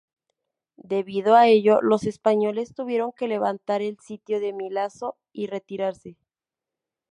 Debido 0.81 1.35
a 1.35 1.45
ello, 1.47 1.79
los 1.83 2.05
españoles 2.05 2.73
tuvieron 2.73 3.11
que 3.11 3.27
levantar 3.27 3.83
el 3.83 3.99
sitio 3.99 4.39
de 4.39 4.51
Milazzo 4.51 5.15
y 5.31 5.45
retirarse. 5.45 6.17